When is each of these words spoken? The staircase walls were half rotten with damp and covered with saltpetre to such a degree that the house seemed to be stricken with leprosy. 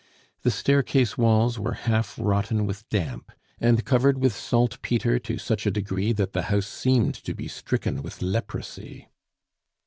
The 0.41 0.49
staircase 0.49 1.15
walls 1.15 1.59
were 1.59 1.73
half 1.85 2.17
rotten 2.17 2.65
with 2.65 2.89
damp 2.89 3.31
and 3.59 3.85
covered 3.85 4.17
with 4.17 4.33
saltpetre 4.35 5.19
to 5.19 5.37
such 5.37 5.67
a 5.67 5.69
degree 5.69 6.11
that 6.11 6.33
the 6.33 6.41
house 6.49 6.65
seemed 6.65 7.13
to 7.13 7.35
be 7.35 7.47
stricken 7.47 8.01
with 8.01 8.19
leprosy. 8.19 9.09